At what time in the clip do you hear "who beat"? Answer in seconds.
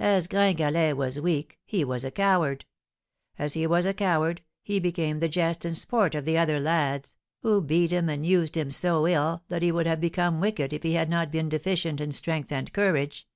7.42-7.92